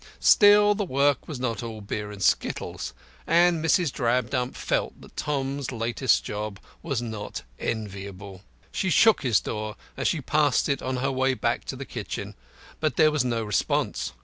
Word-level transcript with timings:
Still, 0.19 0.73
the 0.73 0.83
work 0.83 1.27
was 1.27 1.39
not 1.39 1.61
all 1.61 1.79
beer 1.79 2.09
and 2.09 2.23
skittles, 2.23 2.95
and 3.27 3.63
Mrs. 3.63 3.91
Drabdump 3.93 4.55
felt 4.55 4.99
that 4.99 5.15
Tom's 5.15 5.71
latest 5.71 6.23
job 6.25 6.59
was 6.81 7.03
not 7.03 7.43
enviable. 7.59 8.41
She 8.71 8.89
shook 8.89 9.21
his 9.21 9.39
door 9.39 9.75
as 9.95 10.07
she 10.07 10.19
passed 10.19 10.67
it 10.69 10.81
on 10.81 10.95
her 10.97 11.11
way 11.11 11.35
back 11.35 11.65
to 11.65 11.75
the 11.75 11.85
kitchen, 11.85 12.33
but 12.79 12.95
there 12.95 13.11
was 13.11 13.23
no 13.23 13.43
response. 13.43 14.13